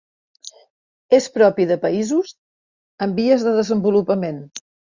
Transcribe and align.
És 1.17 1.27
propi 1.35 1.67
de 1.73 1.77
països 1.85 2.33
en 3.07 3.15
vies 3.23 3.47
de 3.49 3.55
desenvolupament. 3.63 4.45